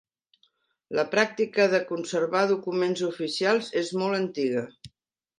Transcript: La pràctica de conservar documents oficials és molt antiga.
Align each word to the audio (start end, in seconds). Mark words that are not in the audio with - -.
La 0.99 1.03
pràctica 1.15 1.67
de 1.73 1.81
conservar 1.91 2.41
documents 2.51 3.03
oficials 3.11 3.69
és 3.83 3.93
molt 4.03 4.19
antiga. 4.21 4.65